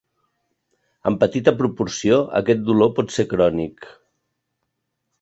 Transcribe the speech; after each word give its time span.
En 1.11 1.17
petita 1.25 1.53
proporció 1.59 2.19
aquest 2.41 2.65
dolor 2.73 2.93
pot 3.01 3.17
ser 3.19 3.29
crònic. 3.37 3.91